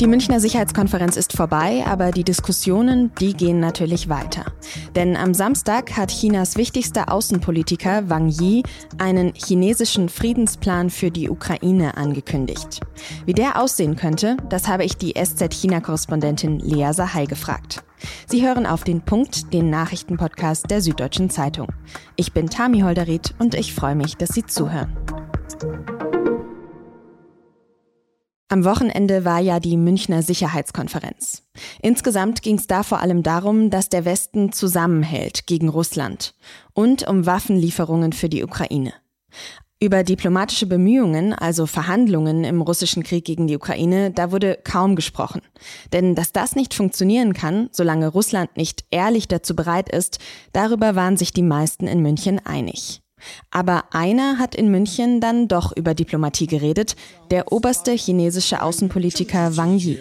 [0.00, 4.46] Die Münchner Sicherheitskonferenz ist vorbei, aber die Diskussionen, die gehen natürlich weiter.
[4.96, 8.62] Denn am Samstag hat Chinas wichtigster Außenpolitiker Wang Yi
[8.96, 12.80] einen chinesischen Friedensplan für die Ukraine angekündigt.
[13.26, 17.82] Wie der aussehen könnte, das habe ich die SZ-China-Korrespondentin Lea Sahai gefragt.
[18.26, 21.68] Sie hören auf den Punkt, den Nachrichtenpodcast der Süddeutschen Zeitung.
[22.16, 24.96] Ich bin Tami Holderried und ich freue mich, dass Sie zuhören.
[28.52, 31.44] Am Wochenende war ja die Münchner Sicherheitskonferenz.
[31.82, 36.34] Insgesamt ging es da vor allem darum, dass der Westen zusammenhält gegen Russland
[36.72, 38.92] und um Waffenlieferungen für die Ukraine.
[39.78, 45.42] Über diplomatische Bemühungen, also Verhandlungen im russischen Krieg gegen die Ukraine, da wurde kaum gesprochen.
[45.92, 50.18] Denn dass das nicht funktionieren kann, solange Russland nicht ehrlich dazu bereit ist,
[50.52, 53.00] darüber waren sich die meisten in München einig.
[53.50, 56.96] Aber einer hat in München dann doch über Diplomatie geredet,
[57.30, 59.98] der oberste chinesische Außenpolitiker Wang Yi.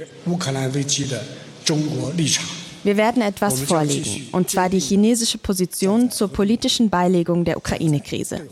[2.84, 8.48] Wir werden etwas vorlegen, und zwar die chinesische Position zur politischen Beilegung der Ukraine-Krise.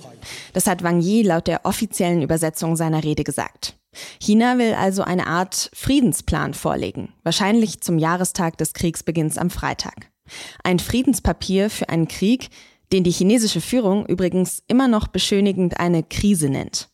[0.52, 3.76] Das hat Wang Yi laut der offiziellen Übersetzung seiner Rede gesagt.
[4.20, 10.12] China will also eine Art Friedensplan vorlegen, wahrscheinlich zum Jahrestag des Kriegsbeginns am Freitag.
[10.64, 12.50] Ein Friedenspapier für einen Krieg,
[12.92, 16.90] den die chinesische Führung übrigens immer noch beschönigend eine Krise nennt.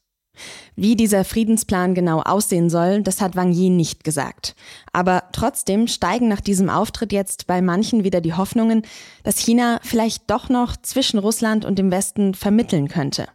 [0.75, 4.55] Wie dieser Friedensplan genau aussehen soll, das hat Wang Yi nicht gesagt.
[4.91, 8.81] Aber trotzdem steigen nach diesem Auftritt jetzt bei manchen wieder die Hoffnungen,
[9.23, 13.27] dass China vielleicht doch noch zwischen Russland und dem Westen vermitteln könnte.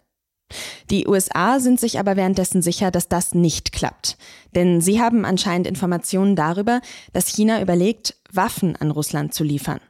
[0.90, 4.16] Die USA sind sich aber währenddessen sicher, dass das nicht klappt.
[4.54, 6.80] Denn sie haben anscheinend Informationen darüber,
[7.12, 9.80] dass China überlegt, Waffen an Russland zu liefern.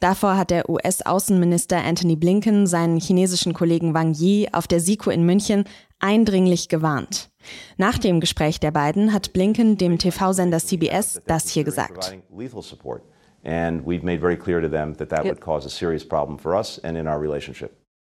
[0.00, 5.24] Davor hat der US-Außenminister Anthony Blinken seinen chinesischen Kollegen Wang Yi auf der SIKO in
[5.24, 5.64] München
[5.98, 7.30] eindringlich gewarnt.
[7.76, 12.16] Nach dem Gespräch der beiden hat Blinken dem TV-Sender CBS das hier gesagt.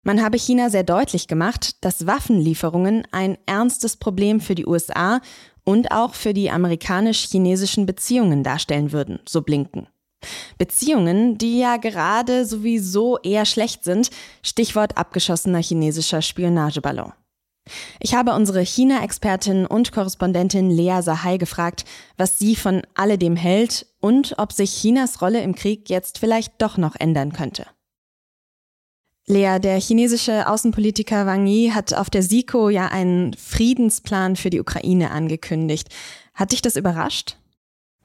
[0.07, 5.19] Man habe China sehr deutlich gemacht, dass Waffenlieferungen ein ernstes Problem für die USA
[5.63, 9.87] und auch für die amerikanisch-chinesischen Beziehungen darstellen würden, so Blinken.
[10.57, 14.09] Beziehungen, die ja gerade sowieso eher schlecht sind,
[14.41, 17.13] Stichwort abgeschossener chinesischer Spionageballon.
[17.99, 24.35] Ich habe unsere China-Expertin und Korrespondentin Lea Sahai gefragt, was sie von alledem hält und
[24.37, 27.65] ob sich Chinas Rolle im Krieg jetzt vielleicht doch noch ändern könnte.
[29.27, 34.59] Lea, der chinesische Außenpolitiker Wang Yi hat auf der SIKO ja einen Friedensplan für die
[34.59, 35.89] Ukraine angekündigt.
[36.35, 37.37] Hat dich das überrascht?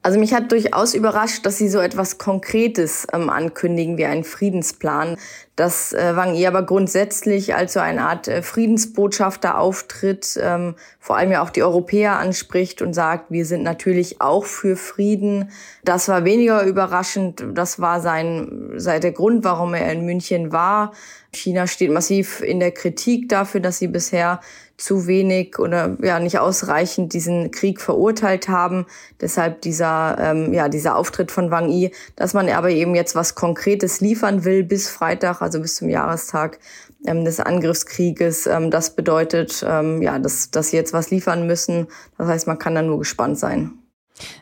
[0.03, 5.17] Also mich hat durchaus überrascht, dass sie so etwas Konkretes ähm, ankündigen wie einen Friedensplan.
[5.55, 11.17] Dass äh, Wang Yi aber grundsätzlich als so eine Art äh, Friedensbotschafter auftritt, ähm, vor
[11.17, 15.51] allem ja auch die Europäer anspricht und sagt, wir sind natürlich auch für Frieden.
[15.83, 17.43] Das war weniger überraschend.
[17.53, 20.93] Das war sein, sein der Grund, warum er in München war.
[21.31, 24.39] China steht massiv in der Kritik dafür, dass sie bisher
[24.77, 28.85] zu wenig oder ja nicht ausreichend diesen Krieg verurteilt haben.
[29.19, 33.35] Deshalb dieser ähm, ja dieser Auftritt von Wang Yi, dass man aber eben jetzt was
[33.35, 36.59] Konkretes liefern will bis Freitag, also bis zum Jahrestag
[37.05, 38.47] ähm, des Angriffskrieges.
[38.47, 41.87] Ähm, das bedeutet ähm, ja, dass dass sie jetzt was liefern müssen.
[42.17, 43.71] Das heißt, man kann da nur gespannt sein.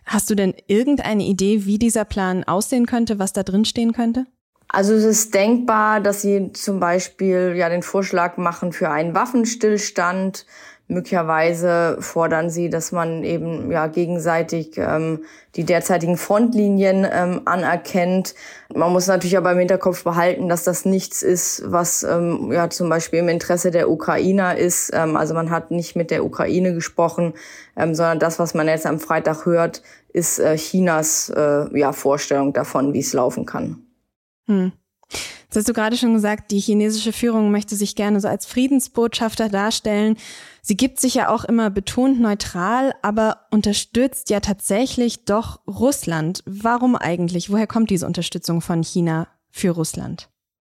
[0.05, 4.25] Hast du denn irgendeine Idee, wie dieser Plan aussehen könnte, was da drin stehen könnte?
[4.71, 10.45] Also es ist denkbar, dass sie zum Beispiel ja den Vorschlag machen für einen Waffenstillstand.
[10.87, 15.23] Möglicherweise fordern sie, dass man eben ja gegenseitig ähm,
[15.55, 18.35] die derzeitigen Frontlinien ähm, anerkennt.
[18.73, 22.89] Man muss natürlich aber im Hinterkopf behalten, dass das nichts ist, was ähm, ja zum
[22.89, 24.91] Beispiel im Interesse der Ukrainer ist.
[24.93, 27.33] Ähm, also man hat nicht mit der Ukraine gesprochen,
[27.75, 29.81] ähm, sondern das, was man jetzt am Freitag hört,
[30.13, 33.88] ist äh, Chinas äh, ja Vorstellung davon, wie es laufen kann.
[34.49, 34.73] Hm.
[35.43, 39.49] Jetzt hast du gerade schon gesagt, die chinesische Führung möchte sich gerne so als Friedensbotschafter
[39.49, 40.17] darstellen.
[40.61, 46.43] Sie gibt sich ja auch immer betont neutral, aber unterstützt ja tatsächlich doch Russland.
[46.45, 47.49] Warum eigentlich?
[47.49, 50.29] Woher kommt diese Unterstützung von China für Russland?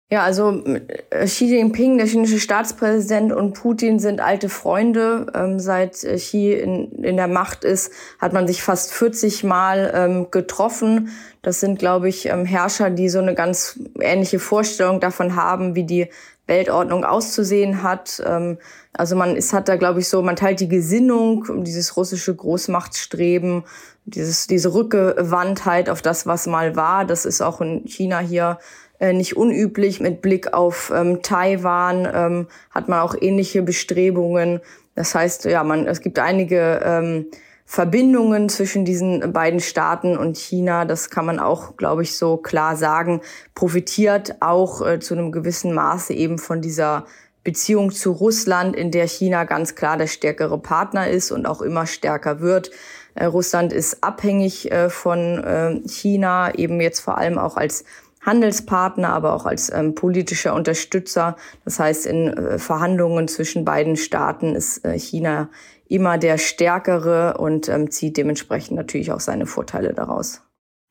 [0.09, 0.63] Ja, also
[1.09, 5.27] äh, Xi Jinping, der chinesische Staatspräsident und Putin sind alte Freunde.
[5.35, 9.91] Ähm, seit äh, Xi in, in der Macht ist, hat man sich fast 40 Mal
[9.93, 11.09] ähm, getroffen.
[11.41, 15.83] Das sind, glaube ich, ähm, Herrscher, die so eine ganz ähnliche Vorstellung davon haben, wie
[15.83, 16.07] die
[16.45, 18.23] Weltordnung auszusehen hat.
[18.25, 18.59] Ähm,
[18.93, 23.65] also man ist, hat da, glaube ich, so, man teilt die Gesinnung, dieses russische Großmachtstreben,
[24.05, 27.03] dieses, diese Rückgewandtheit auf das, was mal war.
[27.03, 28.57] Das ist auch in China hier
[28.99, 29.99] äh, nicht unüblich.
[29.99, 34.61] Mit Blick auf ähm, Taiwan ähm, hat man auch ähnliche Bestrebungen.
[34.95, 37.27] Das heißt, ja, man, es gibt einige ähm,
[37.69, 42.77] Verbindungen zwischen diesen beiden Staaten und China, das kann man auch, glaube ich, so klar
[42.77, 43.21] sagen,
[43.55, 47.05] profitiert auch äh, zu einem gewissen Maße eben von dieser
[47.43, 51.85] Beziehung zu Russland, in der China ganz klar der stärkere Partner ist und auch immer
[51.87, 52.71] stärker wird.
[53.15, 57.83] Äh, Russland ist abhängig äh, von äh, China, eben jetzt vor allem auch als
[58.27, 61.35] Handelspartner, aber auch als ähm, politischer Unterstützer.
[61.65, 65.49] Das heißt, in äh, Verhandlungen zwischen beiden Staaten ist äh, China
[65.87, 70.41] immer der Stärkere und ähm, zieht dementsprechend natürlich auch seine Vorteile daraus.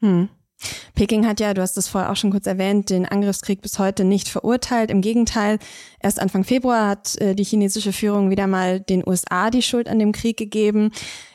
[0.01, 0.29] Hm.
[0.95, 4.05] Peking hat ja, du hast es vorher auch schon kurz erwähnt, den Angriffskrieg bis heute
[4.05, 4.91] nicht verurteilt.
[4.91, 5.59] Im Gegenteil,
[6.01, 9.99] erst Anfang Februar hat äh, die chinesische Führung wieder mal den USA die Schuld an
[9.99, 10.93] dem Krieg gegeben.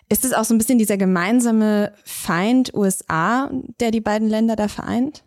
[0.09, 4.67] Ist es auch so ein bisschen dieser gemeinsame Feind USA, der die beiden Länder da
[4.67, 5.23] vereint?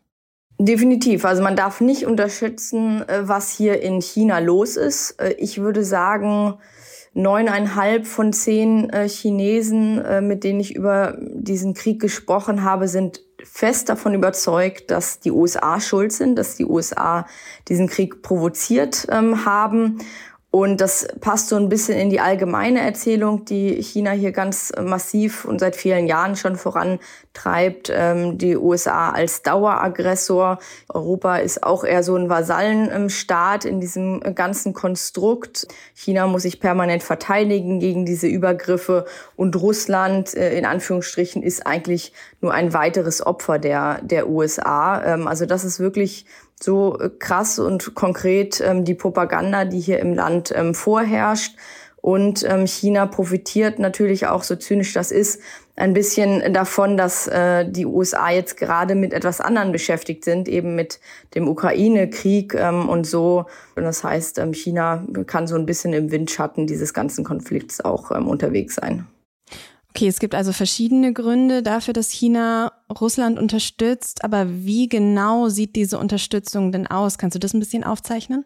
[0.59, 1.25] Definitiv.
[1.25, 5.21] Also man darf nicht unterschätzen, äh, was hier in China los ist.
[5.21, 6.55] Äh, ich würde sagen,
[7.13, 13.89] neuneinhalb von zehn äh, Chinesen, mit denen ich über diesen Krieg gesprochen habe, sind fest
[13.89, 17.27] davon überzeugt, dass die USA schuld sind, dass die USA
[17.69, 19.99] diesen Krieg provoziert ähm, haben
[20.55, 25.45] und das passt so ein bisschen in die allgemeine Erzählung, die China hier ganz massiv
[25.47, 27.91] und seit vielen Jahren schon vorantreibt.
[27.93, 30.61] Ähm, die USA als Daueraggressor.
[30.89, 35.67] Europa ist auch eher so ein Vasallenstaat in diesem ganzen Konstrukt.
[35.93, 39.07] China muss sich permanent verteidigen gegen diese Übergriffe.
[39.35, 45.03] Und Russland, äh, in Anführungsstrichen, ist eigentlich nur ein weiteres Opfer der, der USA.
[45.03, 46.27] Ähm, also das ist wirklich
[46.63, 51.57] so äh, krass und konkret ähm, die Propaganda, die hier im Land ähm, vorherrscht.
[51.97, 55.41] Und ähm, China profitiert natürlich auch, so zynisch das ist,
[55.75, 60.77] ein bisschen davon, dass äh, die USA jetzt gerade mit etwas anderem beschäftigt sind, eben
[60.77, 61.01] mit
[61.35, 63.47] dem Ukraine-Krieg ähm, und so.
[63.75, 68.11] Und das heißt, ähm, China kann so ein bisschen im Windschatten dieses ganzen Konflikts auch
[68.11, 69.07] ähm, unterwegs sein.
[69.97, 74.25] Okay, es gibt also verschiedene Gründe dafür, dass China Russland unterstützt.
[74.25, 77.17] Aber wie genau sieht diese Unterstützung denn aus?
[77.17, 78.45] Kannst du das ein bisschen aufzeichnen?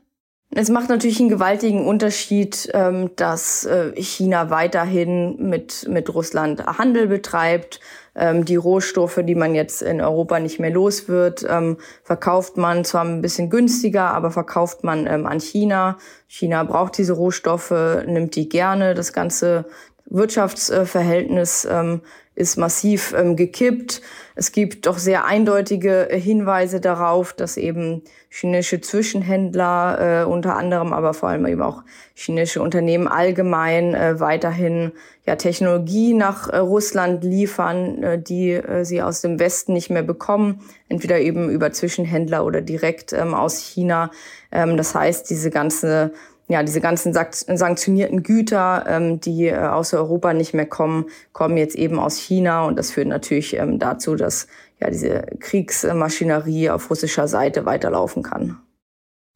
[0.55, 7.07] Es macht natürlich einen gewaltigen Unterschied, ähm, dass äh, China weiterhin mit, mit Russland Handel
[7.07, 7.81] betreibt.
[8.15, 12.85] Ähm, die Rohstoffe, die man jetzt in Europa nicht mehr los wird, ähm, verkauft man
[12.85, 15.97] zwar ein bisschen günstiger, aber verkauft man an China.
[16.27, 17.73] China braucht diese Rohstoffe,
[18.07, 18.95] nimmt die gerne.
[18.95, 19.67] Das ganze
[20.11, 22.01] Wirtschaftsverhältnis ähm,
[22.39, 24.01] ist massiv ähm, gekippt.
[24.37, 31.15] Es gibt doch sehr eindeutige Hinweise darauf, dass eben chinesische Zwischenhändler, äh, unter anderem aber
[31.15, 31.83] vor allem eben auch
[32.15, 34.93] chinesische Unternehmen allgemein äh, weiterhin
[35.27, 40.05] ja, Technologie nach äh, Russland liefern, äh, die äh, sie aus dem Westen nicht mehr
[40.05, 44.13] bekommen, entweder eben über Zwischenhändler oder direkt ähm, aus China.
[44.53, 46.13] Ähm, das heißt, diese ganze
[46.49, 51.77] ja, diese ganzen sanktionierten Güter, ähm, die äh, aus Europa nicht mehr kommen, kommen jetzt
[51.77, 52.65] eben aus China.
[52.65, 54.49] Und das führt natürlich ähm, dazu, dass
[54.81, 58.59] ja diese Kriegsmaschinerie auf russischer Seite weiterlaufen kann.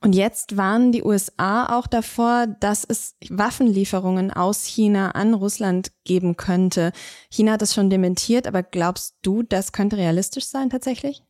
[0.03, 6.37] Und jetzt warnen die USA auch davor, dass es Waffenlieferungen aus China an Russland geben
[6.37, 6.93] könnte.
[7.31, 11.23] China hat das schon dementiert, aber glaubst du, das könnte realistisch sein tatsächlich?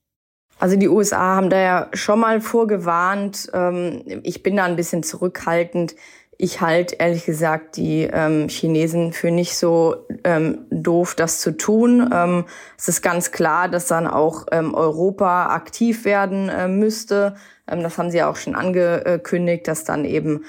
[0.62, 3.50] Also die USA haben da ja schon mal vorgewarnt.
[3.52, 5.96] Ähm, ich bin da ein bisschen zurückhaltend.
[6.38, 12.44] Ich halte ehrlich gesagt die ähm, Chinesen für nicht so ähm, doof, das zu tun.
[12.78, 17.34] Es ist ganz klar, dass dann auch Europa aktiv werden äh, müsste.
[17.66, 20.44] Das haben sie ja auch schon angekündigt, dass dann eben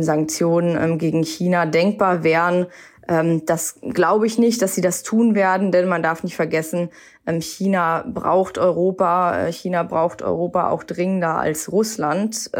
[0.00, 2.66] Sanktionen gegen China denkbar wären.
[3.08, 6.90] Ähm, das glaube ich nicht, dass sie das tun werden, denn man darf nicht vergessen,
[7.26, 12.50] ähm, China braucht Europa, äh, China braucht Europa auch dringender als Russland.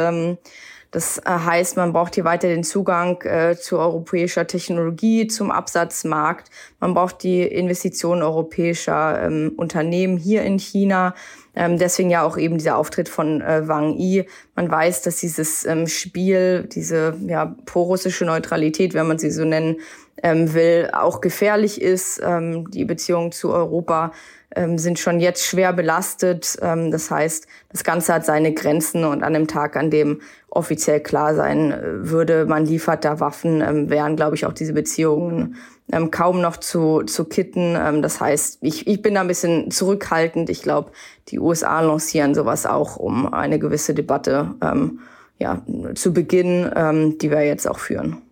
[0.94, 6.50] Das äh, heißt, man braucht hier weiter den Zugang äh, zu europäischer Technologie, zum Absatzmarkt.
[6.78, 11.16] Man braucht die Investitionen europäischer ähm, Unternehmen hier in China.
[11.56, 14.26] Ähm, deswegen ja auch eben dieser Auftritt von äh, Wang Yi.
[14.54, 19.80] Man weiß, dass dieses ähm, Spiel, diese ja, pro-russische Neutralität, wenn man sie so nennen
[20.22, 22.20] ähm, will, auch gefährlich ist.
[22.24, 24.12] Ähm, die Beziehungen zu Europa
[24.56, 26.56] ähm, sind schon jetzt schwer belastet.
[26.62, 30.20] Ähm, das heißt, das Ganze hat seine Grenzen und an dem Tag, an dem
[30.50, 34.72] offiziell klar sein äh, würde, man liefert da Waffen, ähm, wären, glaube ich, auch diese
[34.72, 35.56] Beziehungen
[35.92, 37.76] ähm, kaum noch zu, zu kitten.
[37.78, 40.50] Ähm, das heißt, ich, ich bin da ein bisschen zurückhaltend.
[40.50, 40.92] Ich glaube,
[41.28, 45.00] die USA lancieren sowas auch, um eine gewisse Debatte ähm,
[45.38, 45.62] ja,
[45.94, 48.23] zu beginnen, ähm, die wir jetzt auch führen.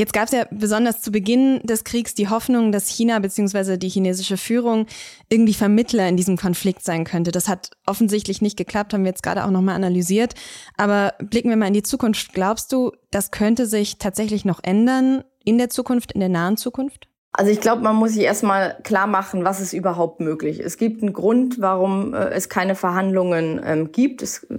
[0.00, 3.76] Jetzt gab es ja besonders zu Beginn des Kriegs die Hoffnung, dass China bzw.
[3.76, 4.86] die chinesische Führung
[5.28, 7.32] irgendwie Vermittler in diesem Konflikt sein könnte.
[7.32, 10.32] Das hat offensichtlich nicht geklappt, haben wir jetzt gerade auch nochmal analysiert.
[10.78, 12.32] Aber blicken wir mal in die Zukunft.
[12.32, 17.06] Glaubst du, das könnte sich tatsächlich noch ändern in der Zukunft, in der nahen Zukunft?
[17.32, 20.60] Also ich glaube, man muss sich erstmal klar machen, was ist überhaupt möglich.
[20.60, 24.22] Es gibt einen Grund, warum äh, es keine Verhandlungen ähm, gibt.
[24.22, 24.56] Es äh,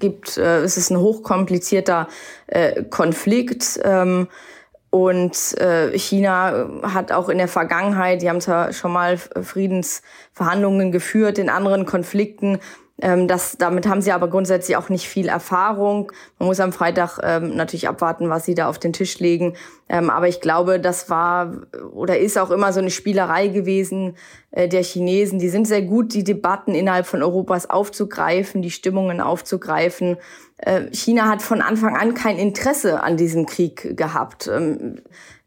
[0.00, 2.08] gibt, äh, es ist ein hochkomplizierter
[2.48, 3.78] äh, Konflikt.
[3.84, 4.26] Ähm,
[4.94, 11.36] und äh, China hat auch in der Vergangenheit, die haben zwar schon mal Friedensverhandlungen geführt
[11.38, 12.60] in anderen Konflikten,
[13.00, 16.12] ähm, das, damit haben sie aber grundsätzlich auch nicht viel Erfahrung.
[16.38, 19.56] Man muss am Freitag ähm, natürlich abwarten, was sie da auf den Tisch legen.
[19.88, 24.16] Ähm, aber ich glaube, das war oder ist auch immer so eine Spielerei gewesen
[24.50, 25.38] äh, der Chinesen.
[25.38, 30.16] Die sind sehr gut, die Debatten innerhalb von Europas aufzugreifen, die Stimmungen aufzugreifen.
[30.56, 34.48] Äh, China hat von Anfang an kein Interesse an diesem Krieg gehabt.
[34.48, 34.96] Ähm,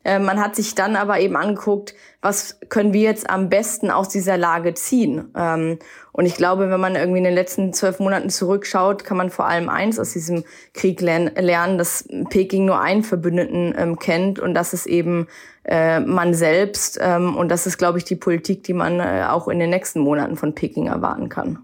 [0.07, 4.07] äh, man hat sich dann aber eben angeguckt, was können wir jetzt am besten aus
[4.07, 5.33] dieser Lage ziehen.
[5.35, 5.79] Ähm,
[6.13, 9.47] und ich glaube, wenn man irgendwie in den letzten zwölf Monaten zurückschaut, kann man vor
[9.47, 14.73] allem eins aus diesem Krieg lernen, dass Peking nur einen Verbündeten ähm, kennt und das
[14.73, 15.27] ist eben
[15.63, 16.99] äh, man selbst.
[17.01, 19.99] Ähm, und das ist, glaube ich, die Politik, die man äh, auch in den nächsten
[19.99, 21.59] Monaten von Peking erwarten kann.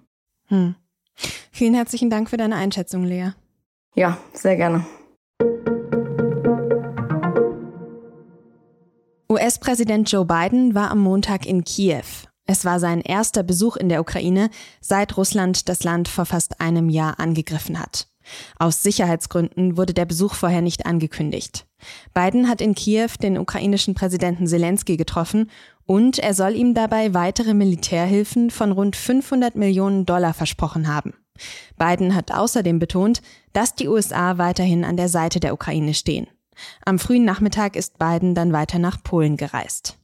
[0.48, 0.75] Hm.
[1.51, 3.32] Vielen herzlichen Dank für deine Einschätzung, Lea.
[3.96, 4.86] Ja, sehr gerne.
[9.29, 12.03] US-Präsident Joe Biden war am Montag in Kiew.
[12.46, 14.50] Es war sein erster Besuch in der Ukraine,
[14.82, 18.08] seit Russland das Land vor fast einem Jahr angegriffen hat.
[18.58, 21.65] Aus Sicherheitsgründen wurde der Besuch vorher nicht angekündigt.
[22.13, 25.50] Biden hat in Kiew den ukrainischen Präsidenten Zelensky getroffen
[25.86, 31.13] und er soll ihm dabei weitere Militärhilfen von rund 500 Millionen Dollar versprochen haben.
[31.78, 33.22] Biden hat außerdem betont,
[33.54, 36.28] dass die USA weiterhin an der Seite der Ukraine stehen.
[36.86, 39.98] Am frühen Nachmittag ist Biden dann weiter nach Polen gereist.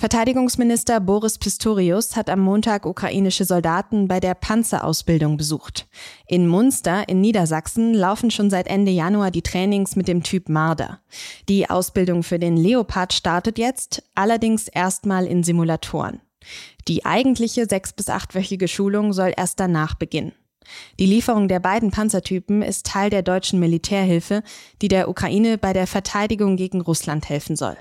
[0.00, 5.88] Verteidigungsminister Boris Pistorius hat am Montag ukrainische Soldaten bei der Panzerausbildung besucht.
[6.28, 11.00] In Munster in Niedersachsen laufen schon seit Ende Januar die Trainings mit dem Typ Marder.
[11.48, 16.20] Die Ausbildung für den Leopard startet jetzt, allerdings erstmal in Simulatoren.
[16.86, 20.30] Die eigentliche sechs- bis achtwöchige Schulung soll erst danach beginnen.
[21.00, 24.44] Die Lieferung der beiden Panzertypen ist Teil der deutschen Militärhilfe,
[24.80, 27.76] die der Ukraine bei der Verteidigung gegen Russland helfen soll.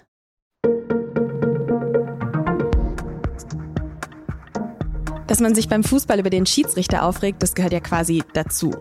[5.27, 8.73] Dass man sich beim Fußball über den Schiedsrichter aufregt, das gehört ja quasi dazu.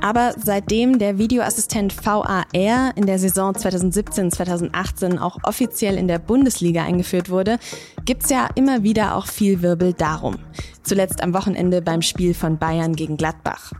[0.00, 7.28] Aber seitdem der Videoassistent VAR in der Saison 2017-2018 auch offiziell in der Bundesliga eingeführt
[7.28, 7.58] wurde,
[8.06, 10.36] gibt's ja immer wieder auch viel Wirbel darum.
[10.82, 13.72] Zuletzt am Wochenende beim Spiel von Bayern gegen Gladbach.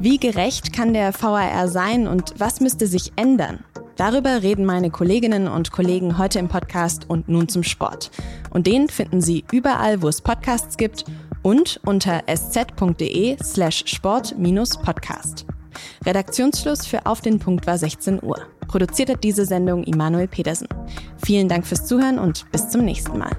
[0.00, 3.60] Wie gerecht kann der VAR sein und was müsste sich ändern?
[3.96, 8.10] Darüber reden meine Kolleginnen und Kollegen heute im Podcast und nun zum Sport.
[8.50, 11.04] Und den finden Sie überall, wo es Podcasts gibt
[11.42, 15.46] und unter sz.de slash sport-podcast.
[16.04, 18.46] Redaktionsschluss für Auf den Punkt war 16 Uhr.
[18.68, 20.68] Produziert hat diese Sendung Immanuel Petersen.
[21.24, 23.30] Vielen Dank fürs Zuhören und bis zum nächsten Mal.